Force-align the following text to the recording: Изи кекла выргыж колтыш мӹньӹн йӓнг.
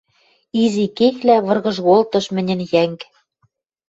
Изи 0.61 0.85
кекла 0.97 1.37
выргыж 1.45 1.77
колтыш 1.85 2.25
мӹньӹн 2.35 2.61
йӓнг. 2.71 3.01